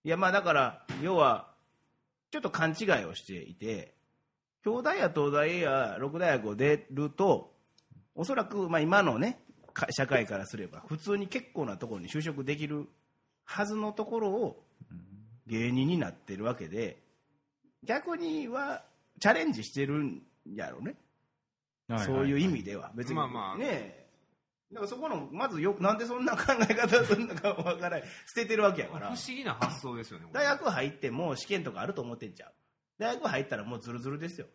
[0.04, 1.52] いや、まあだから、要は、
[2.32, 3.96] ちょっと勘違いをしていて、
[4.64, 7.54] 京大や東大や六大学を出ると、
[8.14, 9.40] おそらく、まあ今のね、
[9.74, 12.88] か社会からすれば、普通に結構なところに就職できる
[13.52, 14.64] はずのところを、
[15.48, 17.02] 芸人になってるわけで、
[17.84, 18.84] 逆には、
[19.20, 20.22] チャレンジしてるん
[20.56, 20.96] やろうね。
[22.06, 22.92] そういう意味では。
[22.96, 23.16] 別に。
[23.16, 24.02] まあまあねえ
[24.72, 28.04] だからそこの、まずよ、なんでそんな考え方をするのかわからない。
[28.26, 29.36] 捨ててるわけやから不思。
[29.36, 30.28] 議な発想ですよね。
[30.32, 32.54] 大学入っても試験とかあると思ってんちゃう。
[32.98, 34.48] 大学入ったらもうズルズルですよ。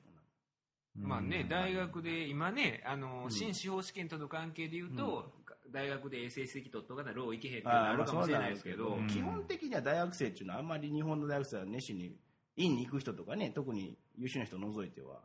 [0.95, 5.31] まあね、大学で今ね、あの、うん新司法試験との関係で言うと、
[5.73, 12.17] 大学で成績取っとかなロー行けへんっていうのはあるかもしれないですけど、うん基本的には大学生っていうのはあんまり日本の大学生は熱心に
[12.57, 15.21] 院に行く人とかね、特に優秀な人を除いては、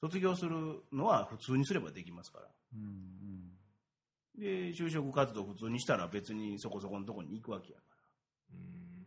[0.00, 2.48] 卒業するのは普通にすればできますから。
[4.38, 7.91] で、就職活動普通にしたら別にそこそこのところに行くわけやかうんら。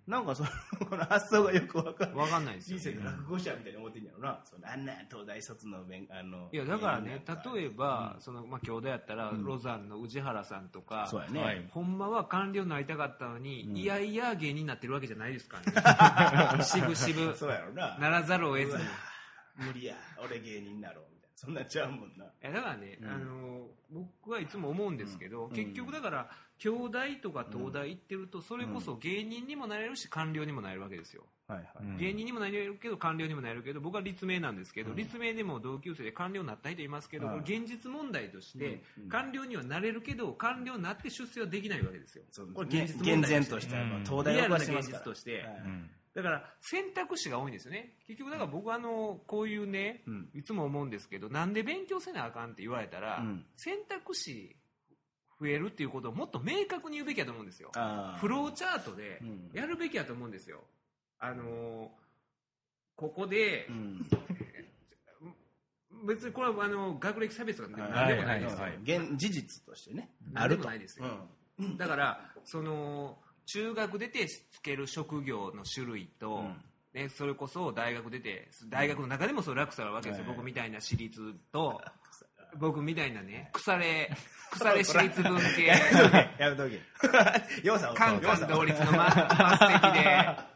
[0.07, 0.49] なんかその、
[0.87, 2.15] この発想がよくわかる。
[2.15, 2.83] わかんないですよね。
[2.83, 4.39] 人生の落語者みたいに思ってんやろな。
[4.43, 6.47] そのあんな東大卒の勉あの。
[6.51, 11.41] いや、だからね、例えば、うんその、まあ、兄弟やったら、うんロザンの宇治原さんとか、そうやね。
[11.43, 16.63] はいほんまは官僚になりたかったのに、うんいやいや芸人になってるわけじゃないですからね。
[16.63, 17.97] 渋々、そうやろな。
[17.97, 18.83] ならざるを得ずに。
[18.83, 18.85] い
[19.57, 21.35] 無理や、俺芸人になろうみたいな。
[21.35, 22.25] そんなんちゃうもんな。
[22.41, 31.67] やだからね、うんあの僕はいつも思うんですけど、うん結局だから兄弟とか東大行ってるとそれこそ芸人にもなれるし官僚にもなれるわけですよ、はいはい。
[31.81, 31.97] うん。
[31.97, 34.95] 芸人にもなれるけど官僚にもなれるけど僕は立命なんですけど、うん。
[34.95, 39.09] 立命でも同級生で官僚になった人いますけど、はいこれ現実問題として、うん。
[39.09, 42.23] 官僚にはなれるけど官僚になって出世はできないわけですよ。
[42.31, 44.03] そうこれ現実問厳題然とした、うん。
[44.05, 45.43] 東大をリアルな現実として、はい。
[46.15, 47.93] だから選択肢が多いんですよね。
[48.07, 50.29] 結局だから僕はあのこういうね、うん。
[50.33, 53.45] いつも思うんですけどなんで勉強せなあかんって言われたら、うん。
[53.57, 54.55] 選択肢
[55.39, 57.71] 増えるっていうことをもっと明確に言うべきだと思うんですよ。
[58.17, 59.49] フローチャートでうん。
[59.53, 60.63] やるべきだと思うんですよ。
[61.19, 62.05] あのー
[62.95, 64.09] ここでう、ん。
[66.07, 67.91] 別にこれはあの学歴差別がはい。
[67.91, 68.71] 何でもないですよ、はい。
[68.71, 70.63] はい現事実としてね、あると。
[70.63, 71.27] もないですよ、
[71.59, 71.77] うん。
[71.77, 76.63] だからその中学出てつける職業の種類と、うん。
[76.93, 80.35] ね、それこそ大学出て大学の中でもそう落差があるわけですよ、はい。
[80.35, 81.81] 僕みたいな私立と
[82.59, 84.09] 僕みたいなね腐れ
[84.51, 85.65] 腐れ私立文系。
[86.39, 86.81] やめとけ。
[87.67, 90.54] ようさんカンカン同率のま末席で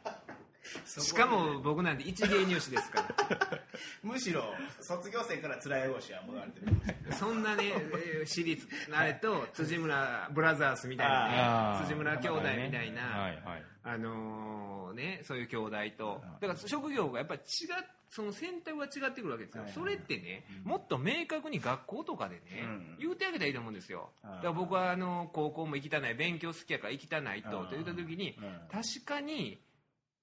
[0.85, 3.61] しかも僕なんて一芸入試ですから。
[4.03, 7.13] むしろ卒業生から辛い腰はもられてる。
[7.13, 13.63] そんなね、えー私立あれと辻村ブラザーズみたいなね辻村兄弟みたいな、はいはい。
[13.83, 19.71] あのーね、そういう兄弟と、だから職業がやっぱり違っその選択が違ってくるわけですよ、はい。
[19.71, 22.97] はいそれってね、もっと明確に学校とかでね、うん。
[22.99, 28.59] 言うてあげたらいいと思うんですよ、だから僕はあの高校も行きたない、勉強好きやから行きたないとと言った時に、うん。
[28.71, 29.61] 確かに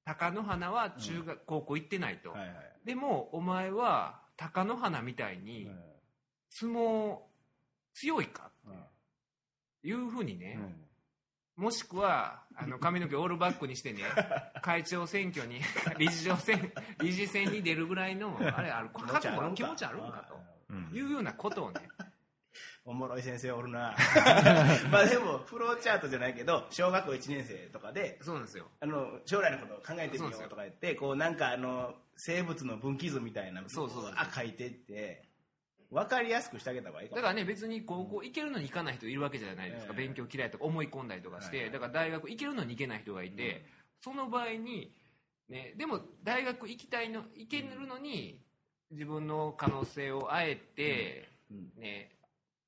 [0.06, 2.50] 貴乃花は中学、高校行ってないと、はいはい。
[2.84, 5.68] でもお前は貴乃花みたいに
[6.50, 7.18] 相撲
[7.92, 8.72] 強いかうん。
[8.72, 8.76] っ
[9.82, 10.58] ていうふうにね、
[11.58, 11.64] うん。
[11.64, 14.02] もしくはあの髪の毛オールバックにしてね
[14.62, 15.60] 会長選挙に
[15.98, 20.28] 理事長選理事選に出るぐらいのあれある覚悟は気持ちあるんか
[20.68, 20.84] うん。
[20.90, 21.80] というようなことをね
[22.86, 23.96] おもろい先生おるな。
[24.92, 28.70] まあでもフローチャートじゃないけど小学校1年生とかでそうなんですよ。
[28.78, 35.28] あの将来のことを考えてみよそうとか言ってこうなんかあの生物の分岐図みたいなのそうそうあ書いてって
[35.90, 40.06] 分かりやすくしてあげた方がいいだからね別に高校行けるのに行かない人いるわけじゃないですか、ええ。
[40.06, 43.64] 勉強嫌いとか思い込んだりとかして、だから大学行けるのに行けない人がいて、
[44.00, 44.92] その場合に、
[45.48, 48.40] ね、でも大学行きたいの行けるのに
[48.90, 51.72] 自分の可能性をあえて、うん。
[51.80, 52.16] ね、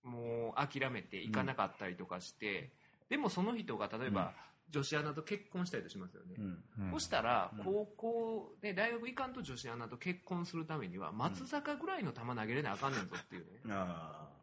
[0.02, 2.70] もう諦めて行かなかったりとかして、
[3.08, 4.32] でもその人が例えば、
[4.70, 6.64] 女子アナと結婚したりとしますよね、うん。
[6.86, 6.92] うん。
[6.92, 7.64] そしたらうん。
[7.64, 14.38] 高校で大学行かんと女子アナと結婚するためには松坂ぐらいの球投げれなあかんねんぞっていうね、 ああ。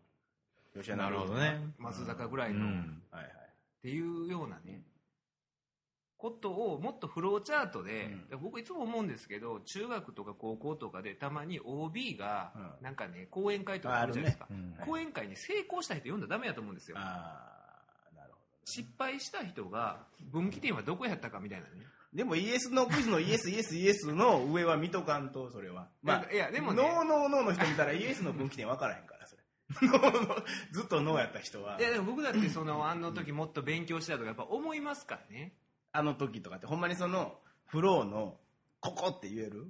[0.74, 1.74] 吉田なるほどね。
[1.78, 3.04] 松坂ぐらいの、っうん。
[3.12, 3.34] はいはい。
[3.82, 4.84] ていうようなね
[6.18, 8.40] ことをもっとフローチャートで、うん。
[8.42, 12.84] 僕いつも思うんですけど中学とか高校とかでたまに OB がうん。
[12.84, 14.76] なんかね講演会とかあるじゃないですか、うん。
[14.86, 16.98] 講演会に成功した人読んだらダメやと思うんですよ。
[18.66, 20.00] 失敗した人が
[20.32, 21.72] 分岐点はどこやったかみたいなね、
[22.14, 25.88] どでもイエスのクイズのイエスイエスイエスの上は見とかんとそれは。
[26.02, 26.82] ま あいやでもね。
[26.82, 29.26] ノーノーノーの人見たらイエスの分岐点分からへんから
[30.72, 31.80] ずっとノーやった人は。
[31.80, 35.54] いやでも僕だってそのあの時もっと勉強したとかやっぱ思いますからね
[35.96, 38.36] あの時とかってほんまにそのフローの
[38.80, 39.68] ここって言える？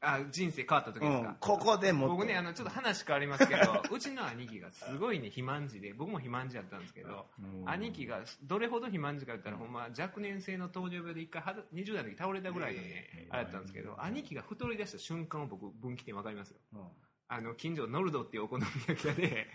[0.00, 7.26] あ人生変わった時ですか、うん、ここでも僕ねあのちょっと話変わりますけど うちの兄貴がすごいね肥満児で僕も肥満児やったんですけど
[7.66, 16.58] 兄貴がどれほど肥満児か言ったらほんま若年性の糖尿病で一回は20代の時倒れたぐらいのねあれだったんですけど兄貴が太り出した瞬間を僕分岐点分かりますよ。
[16.74, 16.88] うん。
[17.30, 19.46] あの近所ノルドっていうお好み焼き屋で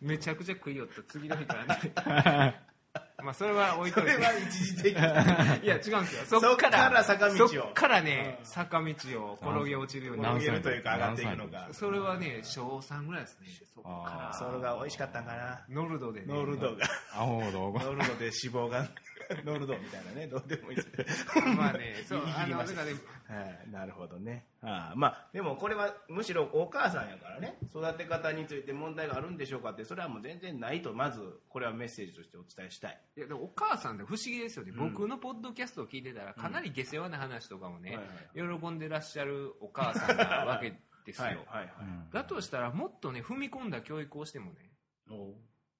[0.00, 2.60] めちゃくちゃ食いよった次の日からね
[3.26, 4.12] まあそれは置いといて。
[4.12, 4.92] それは一時的。
[4.96, 6.24] いや違うんですよ。
[6.26, 7.48] そっかそっからら坂道を。
[7.48, 8.46] そっからねうん。
[8.46, 10.24] 坂道を転げ落ちるように。
[10.24, 13.48] 投げるというか上がっていくのかそれはね小3ぐらいですね。
[13.74, 14.32] そっから。
[14.32, 15.60] それが美味しかったんかな。
[15.68, 16.26] ノルドでね。
[16.28, 16.86] ノルドが。
[17.18, 18.86] ノルドで脂肪が
[19.44, 20.26] ノルドみたいなね。
[20.26, 22.94] どうでもいいです まあね そうあのだからね
[23.28, 24.46] はい、なるほどね。
[24.62, 33.00] ああまあ、でもこれはむしろお母さんやからね、育て方について問題があるんでしょうかって、それはもう全然ないと、まず、これはメッセージとしてお伝えしたい。
[33.16, 34.92] いやでもお母さんって不思議ですよね、うん。
[34.92, 41.66] 僕のポッドキャストを聞いてたらかなり下世話な話とかもね、はい喜んでらっしゃるお母さんなわけですよ、 はい、はい、はい。
[42.12, 44.70] だとしたらもっとね踏み込んだ教育をしてもね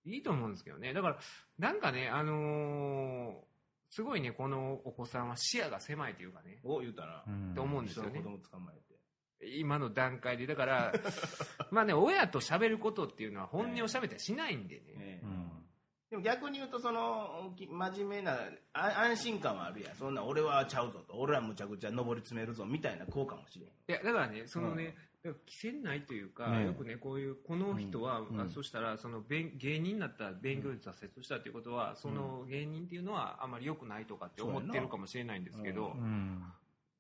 [0.07, 1.19] いいと思うんですけどねだから
[1.59, 3.57] なんかねあのー
[3.89, 7.25] すごいねこのお子さんは視野が狭いというかねお言うたな。
[7.55, 9.57] と思うんですよね子供捕まえて。
[9.59, 10.93] 今の段階でだから
[11.71, 15.67] まあね親と喋ることっていうのは本音を喋ったりしないんでね、ねうん
[16.11, 18.39] でも逆に言うと、その、き真面目な、
[18.73, 19.97] あ安心感はあるやん。
[19.97, 21.15] そんな、俺はちゃうぞと。
[21.17, 23.69] 俺はむちゃくちゃ上り詰めるぞ、みたいな子かもしれん。
[23.69, 24.95] いやだからねそのね、
[25.27, 35.95] だから規制ないというか、ねよくねこういうこの人は、うんそしたらその勉芸人になったら勉強で挫折したということは、その芸人っていうのはあまり良くないとかって思ってるかもしれないんですけど、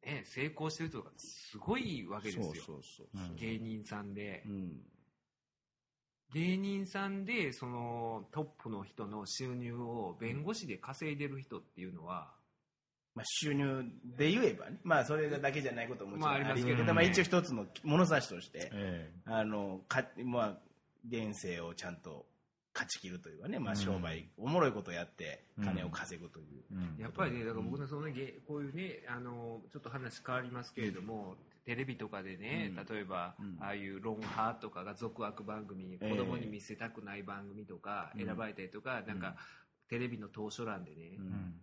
[0.04, 2.78] ね、成功してる人がすごいわけですよ。
[3.36, 4.42] 芸人さんで。
[4.46, 4.82] う、ん。
[6.32, 12.35] 芸人さんでそのトップの人の収入を弁護士で稼いでる人っていうのは、
[13.16, 13.82] まあ、収入
[14.16, 20.58] で言えばね、まあ、それだけじゃないことももちろんまあありますけど、まあ、一応一つの物差しとして、えあのかまあ、
[21.08, 22.26] 現世をちゃんと
[22.74, 23.78] 勝ち切るというかね、まあ、うん。
[23.78, 25.64] 商売、おもろいことをやってうん。
[25.64, 26.46] 金を稼ぐという。
[26.72, 27.02] えうん。
[27.02, 32.96] やっぱりね、だから僕のその芸こういうね、あのちょっと話変わりますけれども、テレビとかでね、うん。
[32.96, 33.56] 例えば、うん。
[33.60, 36.10] ああいうロンハーとかが続悪番組、ええ。
[36.10, 38.26] 子供に見せたくない番組とかうん。
[38.26, 39.22] 選ばれたりとか、なんうん。
[39.22, 39.36] か
[39.88, 41.54] テレビの当初欄でね、うん。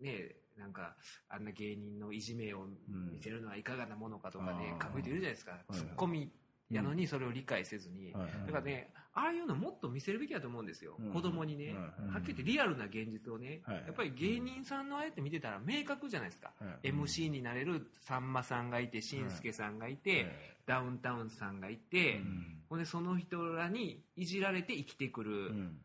[0.00, 0.94] ねなんか
[1.28, 6.30] あんな芸人のいじめをうん見せるのはいかがなものかとかね、書く人いるじゃないですか、いツッコミ
[6.70, 8.12] やのにそれを理解せずに。
[8.12, 11.12] はいだからね、ああいうのもっと見せるべきだと思うんですよ、うん。
[11.12, 12.12] 子供にね、うん。
[12.12, 13.76] はっきり言ってリアルな現実をね、はい。
[13.86, 16.90] やっぱり芸人さんのああやって見てたら明確じゃないですか、はい。
[16.90, 22.62] MC になれるさんまさんがいて、しんすけさんがいて、えダウンタウンさんがいて、うん。
[22.68, 25.78] ほんでその人らにいじられて生きてくる、うん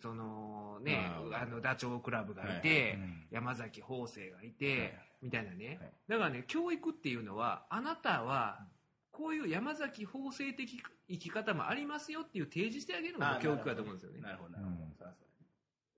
[0.00, 2.60] そのね、まああのダチョウ倶楽部がいはい。
[2.60, 3.26] て、うん。
[3.30, 4.92] 山崎邦生がいて、はい。
[5.22, 5.92] みたいなね、はい。
[6.08, 8.66] だからね、教育っていうのは、あなたは、
[9.10, 14.20] こういう山崎邦生的生き方もありますよっていう提示してあげるのがあ教育だと思うんですよね。
[14.20, 14.76] なるほど、なるほど。
[14.84, 14.92] うん。
[14.96, 15.26] そらそう。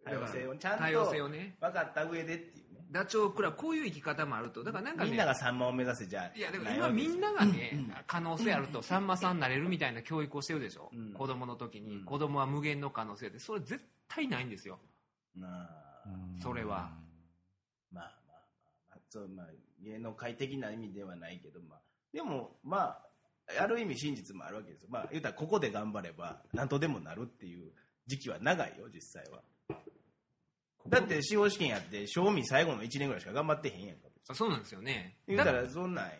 [0.05, 0.85] や多様性をちゃんと。
[1.61, 2.65] 分かった上でっていう。
[2.65, 2.67] ね。
[2.90, 4.64] ダチョウ倶楽部、こういう生き方もあると。
[4.64, 7.72] だからなんかね、みんなが3万を目指せじゃいや、でも今みんながね、
[8.07, 10.90] 可能性あると、さんまさんになれるみたいな教育をしてるでしょ。
[10.92, 14.79] うん子供の時に、うん子供は無限の可能性で、それ絶対ないんですよ。
[15.35, 16.90] まあうんそれは
[17.90, 18.11] まあまあまあ
[18.90, 19.46] まあ、そうまあ、
[19.83, 21.81] 芸能界的な意味ではないけど、まあ、
[22.12, 24.88] でも、まあ、ある意味真実もあるわけですよ。
[24.90, 27.73] まあ、言うたらここで頑張れば、なんとでもなるっていう
[28.06, 29.42] 時期は長いよ、実際は。
[30.89, 34.09] だって、司法試験やって、賞味最後の1年ぐらいしか頑張ってへんやんか。
[34.29, 35.19] あそうなんですよね。
[35.27, 36.13] 言うたら、そんなんや。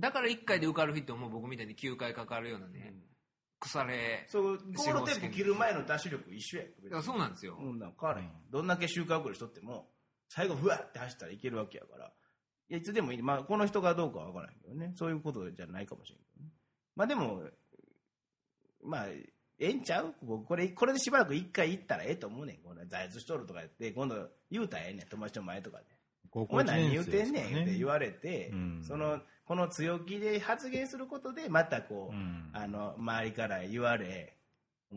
[0.00, 2.94] だから1回で受かる人も僕みたいに9回かかるようなね、
[3.60, 7.56] 腐れ、そう、ゴールテープ切る前のダッシュ力一緒やそうなんですよ。
[7.60, 8.30] うん、なんか変わらへん。
[8.50, 9.88] どんだけ周回遅れしとっても、
[10.28, 12.12] 最後、ふわって走ったらいけるわけやから。
[12.68, 13.22] いや、いつでもいい。
[13.22, 14.92] まあ、この人がどうかは分からへんけどね。
[14.96, 16.50] そういうことじゃないかもしれんけどね。
[16.96, 17.42] まあ、でも、
[18.82, 19.06] まあ、
[19.58, 20.14] ええんちゃう？
[20.26, 22.56] ここれ、これでしばらく一回行ったらええと思うねん。
[22.58, 25.06] この在しとるとか言って、今度言うたらええねん。
[25.06, 25.84] 友達の前とかで。
[26.26, 27.62] お高校前何言う一てんねん？
[27.62, 34.36] って言われて、うんその、この強気で発言することで、またこう、うんあの、周りから言われ、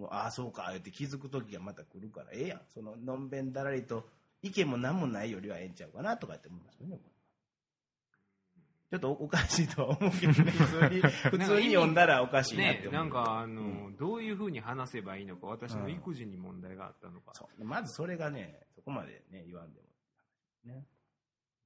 [0.09, 2.61] ああ、そうか、って気づく時がまた来るから、ええやん。
[2.73, 4.07] その、のんべんだらりと、
[4.41, 6.97] 意見も何もないよりはええんちゃうかなとかって思いますよね。
[6.97, 7.11] これ
[8.89, 12.91] ちょっとおかしいとは思うけどね、普通に、 普通に読んだらおかしいなって思う。
[12.93, 17.33] ねなんか、あの、うんどういうふうに話せばいいのか、私の育児に問題があったのか。
[17.33, 19.87] そうまずそれがね、そこまでね、言わんでも。
[20.73, 20.85] ね。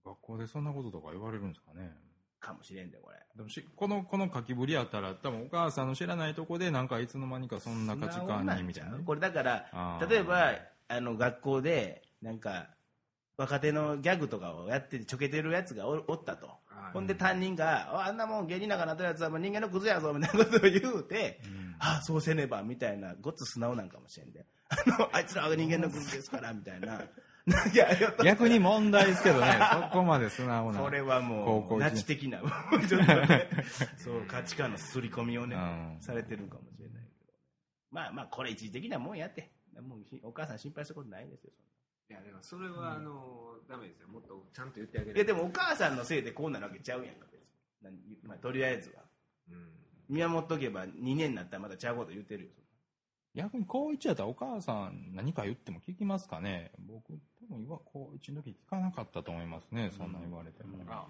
[0.03, 1.95] 学校でそんなこととか言われるんですかね。
[2.39, 3.17] かもしれんで、これ。
[3.36, 9.03] でもしこの、この書きぶりやったら、多分お母さんの知らないとこで、なんかいつの間にかそんな価値観に、みたいなね。
[9.05, 10.53] これだから、例えば、
[10.88, 12.69] あの、学校で、なんか、
[13.38, 16.61] 若手のギャグとかをやってちょけてるやつがおおったと。
[16.82, 24.45] はいほんで担任が、ああんなもん芸人なんかなったやつはもう人間のクズやぞ、みたいなことを言うて、うんああ、そうせねば、みたいな、ごっつ素直なんかもしれんで。
[24.69, 27.01] あの、あいつらは人間のクズですから、みたいな。
[27.73, 27.88] いや、
[28.23, 29.59] 逆に問題ですけどね、
[29.89, 30.79] そこまで素直な。
[30.79, 33.49] これは高もう、ナチ的な、ちょっとね、
[33.97, 37.34] そう、価値観の刷り込みをね、うんされてるかもしれないけど。
[37.89, 39.51] まあまあ、これ一時的なもんやって。
[39.82, 41.51] もうお母さん心配したことないですよ。
[42.12, 44.09] いや、でもそれは、あの、ダメですよ。
[44.09, 45.26] もっとちゃんと言ってあげいや、る。
[45.26, 47.47] でもお母さんのせいでこうなるわけちゃうやんか、別に
[47.82, 47.97] 何
[48.28, 49.03] まあ、とりあえずは。
[49.49, 49.72] うん。
[50.09, 52.49] 見守っとけば2年になったらまたちゃうこと言ってるよ。
[53.34, 60.78] 逆に高一やったらお母さん何か言っても聞きますかね僕、多分今高一の時聞かなかったと思いますね、そんな言われても。
[60.78, 61.07] うんあ